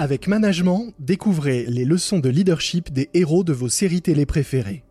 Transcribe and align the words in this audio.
Avec 0.00 0.28
Management, 0.28 0.94
découvrez 1.00 1.66
les 1.66 1.84
leçons 1.84 2.20
de 2.20 2.28
leadership 2.28 2.92
des 2.92 3.10
héros 3.14 3.42
de 3.42 3.52
vos 3.52 3.68
séries 3.68 4.00
télé 4.00 4.26
préférées. 4.26 4.84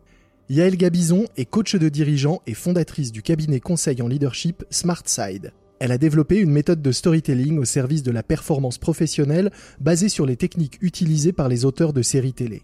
Yael 0.50 0.76
Gabizon 0.76 1.24
est 1.38 1.46
coach 1.46 1.76
de 1.76 1.88
dirigeant 1.88 2.42
et 2.46 2.52
fondatrice 2.52 3.10
du 3.10 3.22
cabinet 3.22 3.58
conseil 3.58 4.02
en 4.02 4.06
leadership 4.06 4.66
SmartSide. 4.68 5.54
Elle 5.80 5.92
a 5.92 5.98
développé 5.98 6.36
une 6.36 6.50
méthode 6.50 6.82
de 6.82 6.92
storytelling 6.92 7.58
au 7.58 7.64
service 7.64 8.02
de 8.02 8.10
la 8.10 8.22
performance 8.22 8.76
professionnelle 8.76 9.50
basée 9.80 10.10
sur 10.10 10.26
les 10.26 10.36
techniques 10.36 10.76
utilisées 10.82 11.32
par 11.32 11.48
les 11.48 11.64
auteurs 11.64 11.94
de 11.94 12.02
séries 12.02 12.34
télé. 12.34 12.60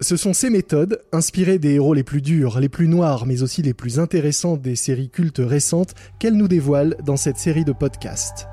Ce 0.00 0.16
sont 0.16 0.32
ces 0.32 0.50
méthodes, 0.50 1.00
inspirées 1.12 1.60
des 1.60 1.74
héros 1.74 1.94
les 1.94 2.02
plus 2.02 2.22
durs, 2.22 2.58
les 2.58 2.68
plus 2.68 2.88
noirs, 2.88 3.24
mais 3.24 3.44
aussi 3.44 3.62
les 3.62 3.74
plus 3.74 4.00
intéressants 4.00 4.56
des 4.56 4.74
séries 4.74 5.10
cultes 5.10 5.40
récentes, 5.44 5.94
qu'elle 6.18 6.34
nous 6.36 6.48
dévoile 6.48 6.96
dans 7.06 7.16
cette 7.16 7.38
série 7.38 7.64
de 7.64 7.72
podcasts. 7.72 8.48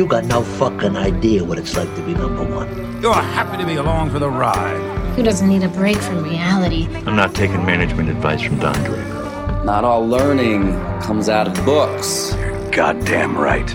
You 0.00 0.06
got 0.06 0.24
no 0.24 0.42
fucking 0.42 0.96
idea 0.96 1.44
what 1.44 1.58
it's 1.58 1.76
like 1.76 1.94
to 1.94 2.00
be 2.00 2.14
number 2.14 2.42
one. 2.42 3.02
You're 3.02 3.12
happy 3.12 3.58
to 3.58 3.66
be 3.66 3.74
along 3.74 4.08
for 4.08 4.18
the 4.18 4.30
ride. 4.30 4.80
Who 5.14 5.22
doesn't 5.22 5.46
need 5.46 5.62
a 5.62 5.68
break 5.68 5.98
from 5.98 6.24
reality? 6.24 6.88
I'm 7.04 7.16
not 7.16 7.34
taking 7.34 7.66
management 7.66 8.08
advice 8.08 8.40
from 8.40 8.58
Don 8.60 8.72
Draper. 8.82 9.62
Not 9.66 9.84
all 9.84 10.08
learning 10.08 10.72
comes 11.02 11.28
out 11.28 11.48
of 11.48 11.64
books. 11.66 12.34
Goddamn 12.72 13.36
right. 13.36 13.70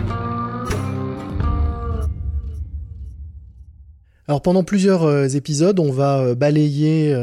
Alors 4.27 4.41
pendant 4.41 4.63
plusieurs 4.63 5.03
euh, 5.03 5.27
épisodes, 5.27 5.79
on 5.79 5.91
va 5.91 6.21
euh, 6.21 6.33
balayer 6.33 7.13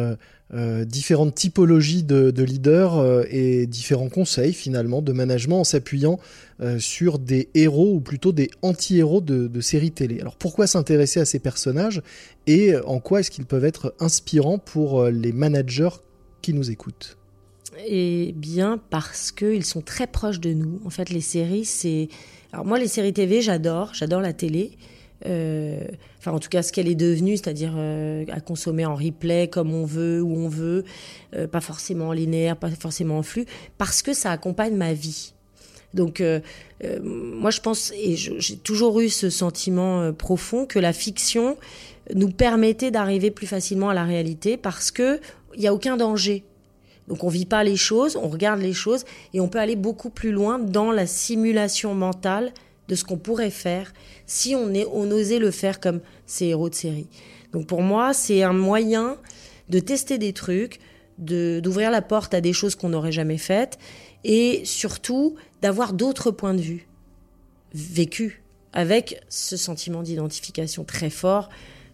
euh, 0.54 0.84
différentes 0.84 1.34
typologies 1.34 2.02
de, 2.02 2.30
de 2.30 2.42
leaders 2.42 2.98
euh, 2.98 3.24
et 3.30 3.66
différents 3.66 4.10
conseils 4.10 4.52
finalement 4.52 5.00
de 5.00 5.12
management 5.12 5.60
en 5.60 5.64
s'appuyant 5.64 6.20
euh, 6.60 6.78
sur 6.78 7.18
des 7.18 7.48
héros 7.54 7.94
ou 7.94 8.00
plutôt 8.00 8.32
des 8.32 8.50
anti-héros 8.60 9.22
de, 9.22 9.46
de 9.46 9.60
séries 9.62 9.92
télé. 9.92 10.20
Alors 10.20 10.36
pourquoi 10.36 10.66
s'intéresser 10.66 11.20
à 11.20 11.24
ces 11.24 11.38
personnages 11.38 12.02
et 12.46 12.76
en 12.84 13.00
quoi 13.00 13.20
est-ce 13.20 13.30
qu'ils 13.30 13.46
peuvent 13.46 13.64
être 13.64 13.94
inspirants 13.98 14.58
pour 14.58 15.04
les 15.04 15.32
managers 15.32 16.02
qui 16.42 16.52
nous 16.52 16.70
écoutent? 16.70 17.16
Eh 17.86 18.34
bien, 18.36 18.78
parce 18.90 19.32
qu'ils 19.32 19.64
sont 19.64 19.80
très 19.80 20.06
proches 20.06 20.40
de 20.40 20.52
nous. 20.52 20.80
En 20.84 20.90
fait, 20.90 21.08
les 21.08 21.22
séries, 21.22 21.64
c'est. 21.64 22.08
Alors, 22.52 22.66
moi, 22.66 22.78
les 22.78 22.88
séries 22.88 23.14
TV, 23.14 23.40
j'adore. 23.40 23.94
J'adore 23.94 24.20
la 24.20 24.34
télé. 24.34 24.72
Euh, 25.26 25.80
enfin, 26.18 26.32
en 26.32 26.38
tout 26.38 26.48
cas, 26.48 26.62
ce 26.62 26.72
qu'elle 26.72 26.88
est 26.88 26.94
devenue, 26.94 27.36
c'est-à-dire 27.36 27.74
euh, 27.76 28.24
à 28.30 28.40
consommer 28.40 28.84
en 28.84 28.94
replay 28.94 29.48
comme 29.48 29.72
on 29.72 29.84
veut, 29.84 30.20
où 30.20 30.36
on 30.36 30.48
veut, 30.48 30.84
euh, 31.34 31.46
pas 31.46 31.60
forcément 31.60 32.08
en 32.08 32.12
linéaire, 32.12 32.56
pas 32.56 32.70
forcément 32.70 33.18
en 33.18 33.22
flux, 33.22 33.46
parce 33.78 34.02
que 34.02 34.12
ça 34.12 34.30
accompagne 34.30 34.74
ma 34.74 34.92
vie. 34.92 35.34
Donc, 35.94 36.22
moi, 37.02 37.50
je 37.50 37.60
pense, 37.60 37.92
et 37.92 38.16
j'ai 38.16 38.56
toujours 38.56 39.00
eu 39.00 39.10
ce 39.10 39.28
sentiment 39.28 40.10
profond 40.14 40.64
que 40.64 40.78
la 40.78 40.94
fiction 40.94 41.58
nous 42.14 42.30
permettait 42.30 42.90
d'arriver 42.90 43.30
plus 43.30 43.46
facilement 43.46 43.90
à 43.90 43.94
la 43.94 44.04
réalité 44.04 44.56
parce 44.56 44.90
que 44.90 45.20
il 45.54 45.60
y 45.60 45.66
a 45.66 45.74
aucun 45.74 45.98
danger. 45.98 46.44
Donc 47.08 47.24
on 47.24 47.28
vit 47.28 47.44
pas 47.44 47.62
les 47.62 47.76
choses, 47.76 48.16
on 48.16 48.28
regarde 48.28 48.60
les 48.60 48.72
choses 48.72 49.04
et 49.34 49.40
on 49.40 49.48
peut 49.48 49.58
aller 49.58 49.76
beaucoup 49.76 50.10
plus 50.10 50.32
loin 50.32 50.58
dans 50.58 50.92
la 50.92 51.06
simulation 51.06 51.94
mentale 51.94 52.52
de 52.92 52.96
ce 52.96 53.04
qu'on 53.04 53.16
pourrait 53.16 53.48
faire 53.48 53.94
si 54.26 54.54
on, 54.54 54.74
est, 54.74 54.84
osait 54.84 55.38
le 55.38 55.50
faire 55.50 55.80
comme 55.80 56.00
ces 56.26 56.48
héros 56.48 56.68
de 56.68 56.74
série. 56.74 57.06
Donc 57.52 57.66
pour 57.66 57.80
moi, 57.80 58.12
c'est 58.12 58.42
un 58.42 58.52
moyen 58.52 59.16
de 59.70 59.78
tester 59.78 60.18
des 60.18 60.34
trucs, 60.34 60.78
d'ouvrir 61.16 61.90
la 61.90 62.02
porte 62.02 62.34
à 62.34 62.42
des 62.42 62.52
choses 62.52 62.74
qu'on 62.74 62.90
n'aurait 62.90 63.10
jamais 63.10 63.38
faites 63.38 63.78
et 64.24 64.60
surtout 64.66 65.36
d'avoir 65.62 65.94
d'autres 65.94 66.30
points 66.30 66.52
de 66.52 66.60
vue 66.60 66.86
vécus 67.72 68.42
avec 68.74 69.22
ce 69.30 69.56
sentiment 69.56 70.02
d'identification 70.02 70.84
très 70.84 71.08
fort 71.08 71.48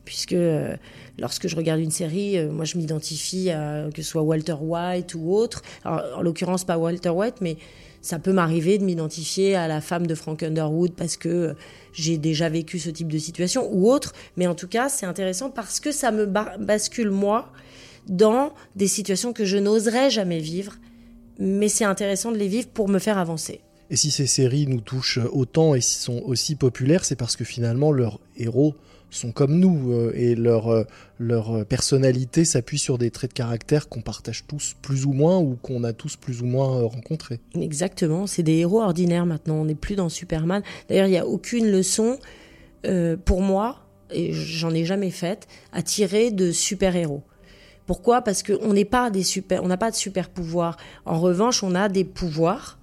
puisque 0.08 0.32
euh, 0.32 0.74
lorsque 1.18 1.48
je 1.48 1.54
regarde 1.54 1.80
une 1.80 1.90
série, 1.90 2.38
euh, 2.38 2.50
moi 2.50 2.64
je 2.64 2.78
m'identifie 2.78 3.50
à 3.50 3.90
que 3.94 4.00
ce 4.00 4.08
soit 4.08 4.22
Walter 4.22 4.56
White 4.58 5.14
ou 5.14 5.34
autre. 5.34 5.60
En 5.84 6.22
l'occurrence 6.22 6.64
pas 6.64 6.78
Walter 6.78 7.10
White, 7.10 7.36
mais 7.42 7.58
ça 8.00 8.18
peut 8.18 8.32
m'arriver 8.32 8.78
de 8.78 8.84
m'identifier 8.84 9.54
à 9.54 9.68
la 9.68 9.82
femme 9.82 10.06
de 10.06 10.14
Frank 10.14 10.42
Underwood 10.42 10.92
parce 10.94 11.18
que 11.18 11.28
euh, 11.28 11.54
j'ai 11.92 12.16
déjà 12.16 12.48
vécu 12.48 12.78
ce 12.78 12.88
type 12.88 13.12
de 13.12 13.18
situation 13.18 13.68
ou 13.70 13.90
autre. 13.90 14.14
Mais 14.38 14.46
en 14.46 14.54
tout 14.54 14.68
cas, 14.68 14.88
c'est 14.88 15.04
intéressant 15.04 15.50
parce 15.50 15.78
que 15.78 15.92
ça 15.92 16.10
me 16.10 16.24
ba- 16.24 16.56
bascule 16.58 17.10
moi 17.10 17.52
dans 18.08 18.54
des 18.76 18.88
situations 18.88 19.34
que 19.34 19.44
je 19.44 19.58
n'oserais 19.58 20.08
jamais 20.08 20.38
vivre. 20.38 20.76
Mais 21.38 21.68
c'est 21.68 21.84
intéressant 21.84 22.32
de 22.32 22.38
les 22.38 22.48
vivre 22.48 22.68
pour 22.68 22.88
me 22.88 22.98
faire 22.98 23.18
avancer. 23.18 23.60
Et 23.90 23.96
si 23.96 24.10
ces 24.10 24.26
séries 24.26 24.66
nous 24.66 24.80
touchent 24.80 25.20
autant 25.32 25.74
et 25.74 25.80
sont 25.80 26.22
aussi 26.24 26.56
populaires, 26.56 27.04
c'est 27.04 27.16
parce 27.16 27.36
que 27.36 27.44
finalement 27.44 27.90
leurs 27.90 28.20
héros 28.36 28.74
sont 29.10 29.32
comme 29.32 29.58
nous 29.58 29.92
euh, 29.92 30.12
et 30.14 30.34
leur, 30.34 30.68
euh, 30.68 30.84
leur 31.18 31.64
personnalité 31.66 32.44
s'appuie 32.44 32.78
sur 32.78 32.98
des 32.98 33.10
traits 33.10 33.30
de 33.30 33.34
caractère 33.34 33.88
qu'on 33.88 34.02
partage 34.02 34.44
tous 34.46 34.76
plus 34.82 35.06
ou 35.06 35.12
moins 35.12 35.38
ou 35.38 35.56
qu'on 35.60 35.84
a 35.84 35.92
tous 35.92 36.16
plus 36.16 36.42
ou 36.42 36.46
moins 36.46 36.78
euh, 36.78 36.86
rencontrés. 36.86 37.40
Exactement, 37.54 38.26
c'est 38.26 38.42
des 38.42 38.56
héros 38.56 38.82
ordinaires 38.82 39.26
maintenant, 39.26 39.56
on 39.56 39.64
n'est 39.64 39.74
plus 39.74 39.96
dans 39.96 40.08
Superman. 40.08 40.62
D'ailleurs, 40.88 41.06
il 41.06 41.12
n'y 41.12 41.18
a 41.18 41.26
aucune 41.26 41.70
leçon 41.70 42.18
pour 43.24 43.42
moi, 43.42 43.80
et 44.10 44.32
j'en 44.32 44.72
ai 44.72 44.84
jamais 44.84 45.10
faite, 45.10 45.48
à 45.72 45.82
tirer 45.82 46.30
de 46.30 46.52
super-héros. 46.52 47.22
Pourquoi? 47.86 48.22
Parce 48.22 48.42
qu'on 48.42 48.72
n'est 48.72 48.84
pas 48.84 49.10
des 49.10 49.24
super, 49.24 49.62
on 49.64 49.66
n'a 49.66 49.76
pas 49.76 49.90
de 49.90 49.96
super 49.96 50.30
pouvoirs. 50.30 50.76
En 51.04 51.18
revanche, 51.18 51.62
on 51.62 51.74
a 51.74 51.88
des 51.88 52.04
pouvoirs. 52.04 52.78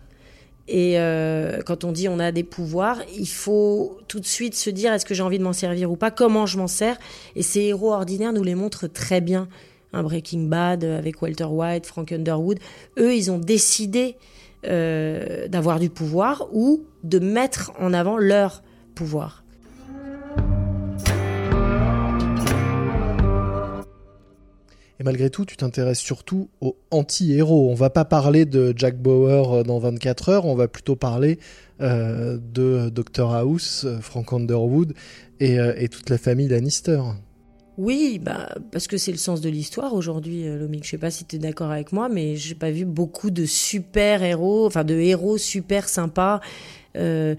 Et 0.67 0.99
euh, 0.99 1.61
quand 1.63 1.83
on 1.83 1.91
dit 1.91 2.09
on 2.09 2.19
a 2.19 2.31
des 2.31 2.43
pouvoirs, 2.43 3.01
il 3.15 3.27
faut 3.27 3.99
tout 4.07 4.19
de 4.19 4.25
suite 4.25 4.55
se 4.55 4.69
dire 4.69 4.93
est-ce 4.93 5.05
que 5.05 5.13
j'ai 5.13 5.21
envie 5.23 5.37
de 5.37 5.43
m'en 5.43 5.53
servir 5.53 5.91
ou 5.91 5.95
pas, 5.95 6.11
comment 6.11 6.45
je 6.45 6.57
m'en 6.57 6.67
sers? 6.67 6.97
Et 7.35 7.43
ces 7.43 7.61
héros 7.61 7.93
ordinaires 7.93 8.33
nous 8.33 8.43
les 8.43 8.55
montrent 8.55 8.87
très 8.87 9.21
bien. 9.21 9.47
Un 9.93 10.03
Breaking 10.03 10.47
Bad 10.47 10.83
avec 10.83 11.21
Walter 11.21 11.45
White, 11.45 11.85
Frank 11.85 12.11
Underwood, 12.11 12.59
eux, 12.97 13.15
ils 13.15 13.31
ont 13.31 13.37
décidé 13.37 14.17
euh, 14.65 15.47
d'avoir 15.47 15.79
du 15.79 15.89
pouvoir 15.89 16.47
ou 16.51 16.83
de 17.03 17.19
mettre 17.19 17.71
en 17.79 17.93
avant 17.93 18.17
leur 18.17 18.63
pouvoir. 18.95 19.44
Et 24.99 25.03
malgré 25.03 25.29
tout, 25.29 25.45
tu 25.45 25.57
t'intéresses 25.57 25.99
surtout 25.99 26.49
aux 26.61 26.77
anti-héros. 26.91 27.69
On 27.69 27.73
va 27.73 27.89
pas 27.89 28.05
parler 28.05 28.45
de 28.45 28.73
Jack 28.75 28.97
Bauer 28.97 29.53
euh, 29.53 29.63
dans 29.63 29.79
24 29.79 30.29
heures, 30.29 30.45
on 30.45 30.55
va 30.55 30.67
plutôt 30.67 30.95
parler 30.95 31.39
euh, 31.81 32.37
de 32.37 32.89
Dr 32.89 33.33
House, 33.33 33.83
euh, 33.85 33.99
Frank 33.99 34.31
Underwood 34.31 34.93
et, 35.39 35.59
euh, 35.59 35.73
toute 35.91 36.09
la 36.09 36.17
famille 36.17 36.47
Lannister. 36.47 37.01
Oui, 37.77 38.21
bah, 38.23 38.55
parce 38.71 38.87
que 38.87 38.97
c'est 38.97 39.11
le 39.11 39.17
sens 39.17 39.41
de 39.41 39.49
l'histoire 39.49 39.93
aujourd'hui, 39.93 40.47
euh, 40.47 40.57
Lomik. 40.57 40.85
Je 40.85 40.91
sais 40.91 40.97
pas 40.97 41.11
si 41.11 41.25
tu 41.25 41.35
es 41.35 41.39
d'accord 41.39 41.71
avec 41.71 41.91
moi, 41.91 42.07
mais 42.07 42.37
j'ai 42.37 42.55
pas 42.55 42.71
vu 42.71 42.85
beaucoup 42.85 43.31
de 43.31 43.45
super 43.45 44.23
héros, 44.23 44.65
enfin 44.65 44.85
de 44.85 44.95
héros 44.95 45.37
super 45.37 45.89
sympas. 45.89 46.39
Euh, 46.95 47.35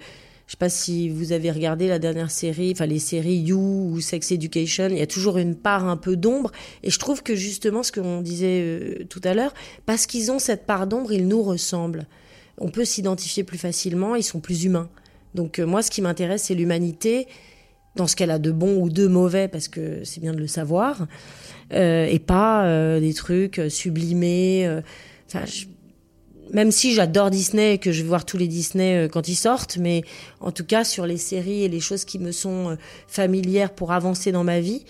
je 0.46 0.52
sais 0.52 0.58
pas 0.58 0.68
si 0.68 1.08
vous 1.08 1.32
avez 1.32 1.50
regardé 1.50 1.88
la 1.88 1.98
dernière 1.98 2.30
série, 2.30 2.70
enfin 2.72 2.86
les 2.86 3.00
séries 3.00 3.38
You 3.38 3.90
ou 3.92 4.00
Sex 4.00 4.30
Education, 4.30 4.88
il 4.90 4.98
y 4.98 5.02
a 5.02 5.06
toujours 5.06 5.38
une 5.38 5.56
part 5.56 5.88
un 5.88 5.96
peu 5.96 6.16
d'ombre. 6.16 6.52
Et 6.84 6.90
je 6.90 6.98
trouve 6.98 7.22
que 7.22 7.34
justement, 7.34 7.82
ce 7.82 7.90
qu'on 7.90 8.20
disait 8.20 8.60
euh, 8.62 9.04
tout 9.08 9.20
à 9.24 9.34
l'heure, 9.34 9.54
parce 9.86 10.06
qu'ils 10.06 10.30
ont 10.30 10.38
cette 10.38 10.64
part 10.64 10.86
d'ombre, 10.86 11.12
ils 11.12 11.26
nous 11.26 11.42
ressemblent. 11.42 12.06
On 12.58 12.68
peut 12.68 12.84
s'identifier 12.84 13.42
plus 13.42 13.58
facilement, 13.58 14.14
ils 14.14 14.22
sont 14.22 14.40
plus 14.40 14.64
humains. 14.64 14.88
Donc 15.36 15.58
euh, 15.58 15.66
moi, 15.66 15.82
ce 15.82 15.90
qui 15.90 16.02
m'intéresse, 16.02 16.44
c'est 16.44 16.54
l'humanité 16.54 17.28
dans 17.94 18.06
ce 18.06 18.16
qu'elle 18.16 18.30
a 18.30 18.38
de 18.38 18.50
bon 18.50 18.76
ou 18.80 18.90
de 18.90 19.06
mauvais, 19.06 19.48
parce 19.48 19.68
que 19.68 20.04
c'est 20.04 20.20
bien 20.20 20.32
de 20.32 20.38
le 20.38 20.46
savoir, 20.46 21.06
euh, 21.72 22.06
et 22.06 22.18
pas 22.18 22.66
euh, 22.66 23.00
des 23.00 23.14
trucs 23.14 23.60
sublimés. 23.68 24.80
Enfin, 25.26 25.44
même 26.52 26.70
si 26.70 26.94
j'adore 26.94 27.30
Disney 27.30 27.74
et 27.74 27.78
que 27.78 27.92
je 27.92 28.02
vais 28.02 28.08
voir 28.08 28.24
tous 28.24 28.36
les 28.36 28.48
Disney 28.48 29.06
euh, 29.06 29.08
quand 29.08 29.28
ils 29.28 29.36
sortent, 29.36 29.78
mais 29.78 30.02
en 30.40 30.52
tout 30.52 30.64
cas 30.64 30.84
sur 30.84 31.06
les 31.06 31.16
séries 31.16 31.64
et 31.64 31.68
les 31.68 31.80
choses 31.80 32.04
qui 32.04 32.18
me 32.18 32.32
sont 32.32 32.70
euh, 32.70 32.76
familières 33.08 33.72
pour 33.72 33.92
avancer 33.92 34.32
dans 34.32 34.44
ma 34.44 34.60
vie, 34.60 34.84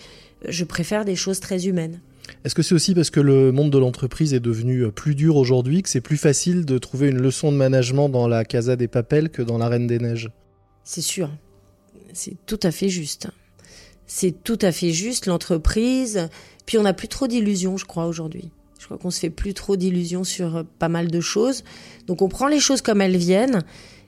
euh, 0.45 0.47
je 0.49 0.63
préfère 0.63 1.05
des 1.05 1.15
choses 1.15 1.39
très 1.39 1.67
humaines. 1.67 1.99
Est-ce 2.43 2.55
que 2.55 2.61
c'est 2.61 2.75
aussi 2.75 2.93
parce 2.93 3.09
que 3.09 3.21
le 3.21 3.51
monde 3.51 3.71
de 3.71 3.77
l'entreprise 3.77 4.33
est 4.33 4.39
devenu 4.39 4.91
plus 4.91 5.15
dur 5.15 5.37
aujourd'hui, 5.37 5.81
que 5.81 5.89
c'est 5.89 6.01
plus 6.01 6.17
facile 6.17 6.65
de 6.65 6.77
trouver 6.77 7.07
une 7.07 7.19
leçon 7.19 7.51
de 7.51 7.57
management 7.57 8.09
dans 8.09 8.27
la 8.27 8.43
Casa 8.43 8.75
des 8.75 8.89
Papels 8.89 9.29
que 9.29 9.41
dans 9.41 9.57
la 9.57 9.69
Reine 9.69 9.87
des 9.87 9.99
Neiges? 9.99 10.29
C'est 10.83 11.01
sûr. 11.01 11.29
C'est 12.13 12.35
tout 12.45 12.59
à 12.63 12.71
fait 12.71 12.89
juste. 12.89 13.29
C'est 14.07 14.43
tout 14.43 14.59
à 14.61 14.73
fait 14.73 14.91
juste, 14.91 15.25
l'entreprise. 15.25 16.27
Puis 16.65 16.77
on 16.77 16.83
n'a 16.83 16.93
plus 16.93 17.07
trop 17.07 17.27
d'illusions, 17.27 17.77
je 17.77 17.85
crois, 17.85 18.07
aujourd'hui. 18.07 18.51
Je 18.79 18.85
crois 18.85 18.97
qu'on 18.97 19.11
se 19.11 19.19
fait 19.19 19.29
plus 19.29 19.53
trop 19.53 19.75
d'illusions 19.75 20.23
sur 20.23 20.57
euh, 20.57 20.63
pas 20.79 20.89
mal 20.89 21.09
de 21.09 21.21
choses. 21.21 21.63
Donc 22.05 22.21
on 22.21 22.29
prend 22.29 22.47
les 22.47 22.59
choses 22.59 22.81
comme 22.81 23.01
elles 23.01 23.17
viennent. 23.17 23.63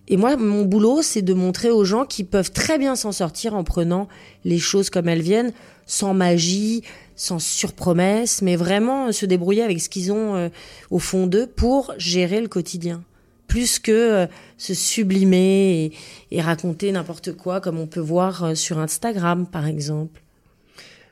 Et 0.08 0.18
moi, 0.18 0.38
mon 0.38 0.66
boulot, 0.66 1.02
c'est 1.02 1.22
de 1.22 1.34
montrer 1.34 1.70
aux 1.70 1.86
gens 1.86 2.06
qui 2.06 2.24
peuvent 2.24 2.52
très 2.52 2.80
bien 2.80 2.96
s'en 2.96 3.12
sortir 3.12 3.54
en 3.54 3.64
prenant 3.64 4.08
les 4.44 4.58
choses 4.58 4.90
comme 4.90 5.08
elles 5.08 5.22
viennent, 5.22 5.54
sans 5.86 6.14
magie, 6.14 6.84
sans 7.16 7.40
surpromesse, 7.40 8.42
mais 8.42 8.56
vraiment 8.56 9.08
euh, 9.08 9.12
se 9.12 9.26
débrouiller 9.26 9.64
avec 9.64 9.82
ce 9.82 9.90
qu'ils 9.90 10.12
ont 10.12 10.36
euh, 10.36 10.50
au 10.90 11.00
fond 11.00 11.28
d'eux 11.28 11.48
pour 11.48 11.94
gérer 11.98 12.42
le 12.42 12.48
quotidien. 12.48 13.04
plus 13.48 13.80
que 13.80 14.28
se 14.58 14.76
sublimer 14.76 15.92
et, 16.30 16.42
raconter 16.42 16.92
n'importe 16.92 17.32
quoi 17.34 17.62
comme 17.62 17.80
on 17.80 17.88
peut 17.88 18.00
voir 18.00 18.56
sur 18.56 18.78
Instagram 18.78 19.48
par 19.48 19.66
exemple. 19.66 20.22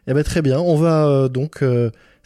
Eh 0.05 0.13
ben 0.13 0.23
très 0.23 0.43
bien, 0.43 0.59
on 0.59 0.75
va 0.75 1.29
donc 1.29 1.63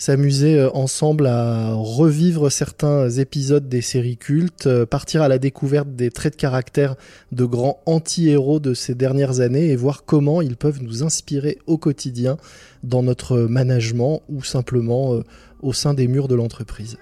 s'amuser 0.02 0.58
euh, 0.58 0.72
ensemble 0.74 1.28
à 1.28 1.74
revivre 1.76 2.52
certains 2.52 3.08
épisodes 3.08 3.70
des 3.70 3.82
séries 3.82 4.18
cultes, 4.18 4.66
euh, 4.66 4.84
partir 4.84 5.22
à 5.22 5.28
la 5.28 5.38
découverte 5.38 5.96
des 5.96 6.10
traits 6.10 6.34
de 6.34 6.40
caractère 6.40 6.96
de 7.32 7.46
grands 7.46 7.84
anti-héros 7.86 8.60
de 8.60 8.74
ces 8.74 8.96
dernières 8.96 9.42
années 9.42 9.68
et 9.68 9.76
voir 9.76 10.04
comment 10.04 10.42
ils 10.42 10.58
peuvent 10.58 10.82
nous 10.82 11.04
inspirer 11.04 11.60
au 11.68 11.78
quotidien 11.78 12.38
dans 12.82 13.04
notre 13.04 13.42
management 13.42 14.24
ou 14.28 14.44
simplement 14.44 15.14
euh, 15.14 15.24
au 15.62 15.72
sein 15.72 15.94
des 15.94 16.08
murs 16.08 16.28
de 16.28 16.34
l'entreprise. 16.34 16.98